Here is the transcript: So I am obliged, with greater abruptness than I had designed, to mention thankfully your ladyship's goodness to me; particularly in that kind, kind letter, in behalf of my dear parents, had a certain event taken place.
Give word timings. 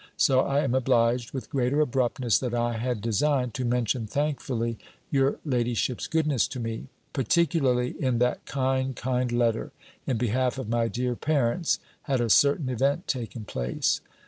So 0.17 0.39
I 0.39 0.61
am 0.63 0.73
obliged, 0.73 1.31
with 1.31 1.51
greater 1.51 1.79
abruptness 1.79 2.39
than 2.39 2.55
I 2.55 2.73
had 2.77 3.01
designed, 3.01 3.53
to 3.53 3.63
mention 3.63 4.07
thankfully 4.07 4.79
your 5.11 5.37
ladyship's 5.45 6.07
goodness 6.07 6.47
to 6.47 6.59
me; 6.59 6.87
particularly 7.13 7.91
in 8.03 8.17
that 8.17 8.43
kind, 8.47 8.95
kind 8.95 9.31
letter, 9.31 9.71
in 10.07 10.17
behalf 10.17 10.57
of 10.57 10.67
my 10.69 10.87
dear 10.87 11.15
parents, 11.15 11.77
had 12.09 12.19
a 12.19 12.31
certain 12.31 12.67
event 12.69 13.07
taken 13.07 13.45
place. 13.45 14.01